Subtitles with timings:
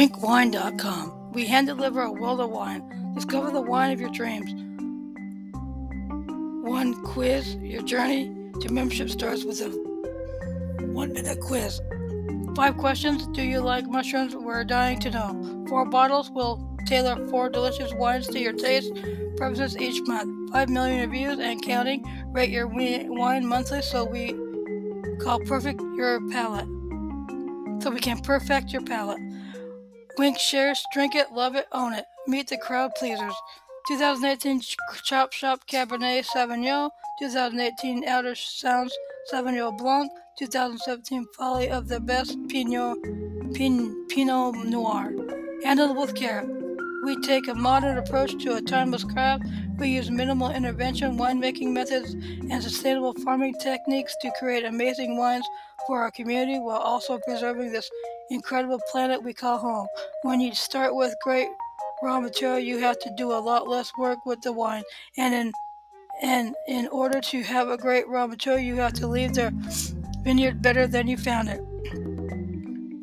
[0.00, 1.32] winkwine.com.
[1.32, 3.12] We hand deliver a world of wine.
[3.14, 4.50] Discover the wine of your dreams.
[6.66, 7.56] One quiz.
[7.56, 9.68] Your journey to membership starts with a
[10.86, 11.82] one minute quiz.
[12.56, 13.26] Five questions.
[13.26, 14.34] Do you like mushrooms?
[14.34, 15.66] We're dying to know.
[15.68, 18.94] Four bottles will tailor four delicious wines to your taste
[19.36, 20.50] preferences each month.
[20.50, 22.02] Five million reviews and counting.
[22.32, 24.34] Rate your wine monthly so we
[25.20, 26.68] call perfect your palate.
[27.82, 29.20] So we can perfect your palate.
[30.18, 32.04] Winc shares, drink it, love it, own it.
[32.26, 33.34] Meet the crowd pleasers.
[33.88, 34.60] 2018
[35.04, 36.90] Chop Shop Cabernet Sauvignon.
[37.18, 38.94] 2018 Outer Sounds
[39.32, 40.10] Sauvignon Blanc.
[40.38, 42.98] 2017 Folly of the Beast Pinot,
[43.54, 45.12] Pin, Pinot Noir.
[45.64, 46.46] Handled with care.
[47.02, 49.44] We take a modern approach to a timeless craft.
[49.78, 55.46] We use minimal intervention winemaking methods and sustainable farming techniques to create amazing wines
[55.86, 57.90] for our community while also preserving this
[58.30, 59.86] incredible planet we call home.
[60.22, 61.48] When you start with great
[62.02, 64.82] raw material, you have to do a lot less work with the wine.
[65.16, 65.52] And in
[66.22, 69.54] and in order to have a great raw material, you have to leave the
[70.22, 71.60] vineyard better than you found it.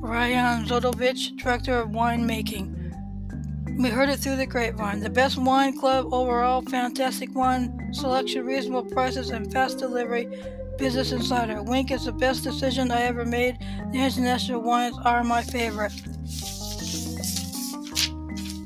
[0.00, 2.77] Ryan Zotovich, Director of Winemaking.
[3.78, 4.98] We heard it through the grapevine.
[4.98, 10.28] The best wine club overall, fantastic wine selection, reasonable prices, and fast delivery.
[10.78, 11.62] Business Insider.
[11.62, 13.56] Winc is the best decision I ever made.
[13.92, 15.92] The international wines are my favorite.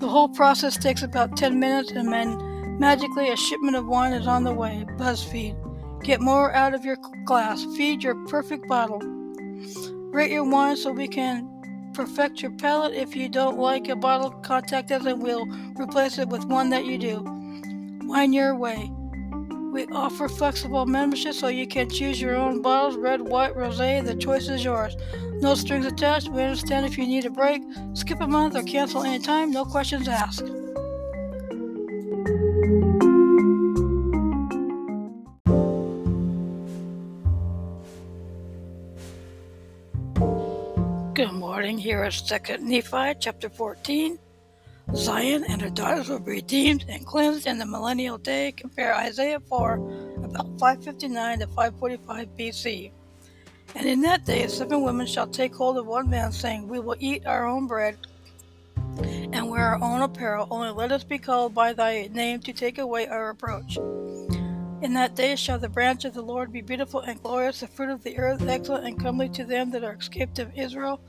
[0.00, 4.26] The whole process takes about 10 minutes, and then magically a shipment of wine is
[4.26, 4.86] on the way.
[4.96, 6.02] BuzzFeed.
[6.02, 6.96] Get more out of your
[7.26, 7.66] glass.
[7.76, 9.00] Feed your perfect bottle.
[10.10, 11.61] Rate your wine so we can
[11.92, 12.94] perfect your palate.
[12.94, 16.84] If you don't like a bottle, contact us and we'll replace it with one that
[16.84, 17.22] you do.
[18.04, 18.90] Wine your way.
[19.72, 23.78] We offer flexible membership so you can choose your own bottles red, white, rose.
[23.78, 24.96] The choice is yours.
[25.40, 26.28] No strings attached.
[26.28, 27.62] We understand if you need a break,
[27.94, 29.50] skip a month, or cancel anytime.
[29.50, 30.61] No questions asked.
[41.22, 41.78] Good morning.
[41.78, 44.18] Here is Second Nephi, chapter 14.
[44.96, 48.50] Zion and her daughters will be redeemed and cleansed in the millennial day.
[48.50, 49.74] Compare Isaiah 4,
[50.24, 52.90] about 559 to 545 BC.
[53.76, 56.96] And in that day, seven women shall take hold of one man, saying, We will
[56.98, 57.98] eat our own bread
[59.32, 60.48] and wear our own apparel.
[60.50, 63.78] Only let us be called by thy name to take away our reproach.
[64.82, 67.88] In that day shall the branch of the Lord be beautiful and glorious, the fruit
[67.88, 71.00] of the earth excellent and comely to them that are escaped of Israel.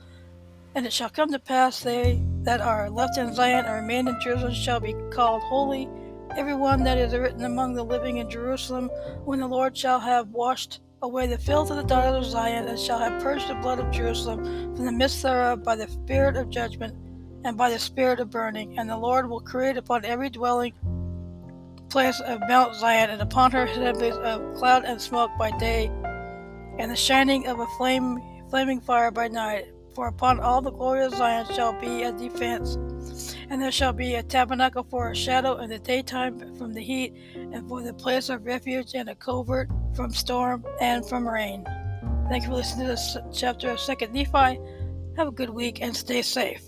[0.76, 4.20] And it shall come to pass, they that are left in Zion and remain in
[4.20, 5.88] Jerusalem shall be called holy,
[6.36, 8.90] every one that is written among the living in Jerusalem,
[9.24, 12.78] when the Lord shall have washed away the filth of the daughters of Zion, and
[12.78, 14.44] shall have purged the blood of Jerusalem
[14.76, 16.94] from the midst thereof by the spirit of judgment
[17.44, 18.78] and by the spirit of burning.
[18.78, 20.74] And the Lord will create upon every dwelling
[21.88, 25.90] place of Mount Zion, and upon her assemblies of cloud and smoke by day,
[26.78, 29.66] and the shining of a flame, flaming fire by night.
[29.94, 32.76] For upon all the glory of Zion shall be a defense,
[33.48, 37.14] and there shall be a tabernacle for a shadow in the daytime from the heat,
[37.34, 41.64] and for the place of refuge and a covert from storm and from rain.
[42.28, 44.58] Thank you for listening to this chapter of Second Nephi.
[45.16, 46.62] Have a good week and stay safe.